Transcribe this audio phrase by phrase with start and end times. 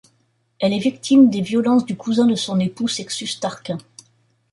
[0.57, 3.77] Elle est victime des violences du cousin de son époux, Sextus Tarquin.